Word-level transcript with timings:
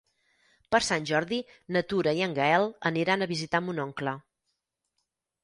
Per 0.75 0.79
Sant 0.85 1.03
Jordi 1.09 1.37
na 1.77 1.83
Tura 1.91 2.15
i 2.21 2.23
en 2.29 2.33
Gaël 2.39 2.67
aniran 2.93 3.27
a 3.27 3.29
visitar 3.35 3.63
mon 3.67 3.85
oncle. 3.87 4.17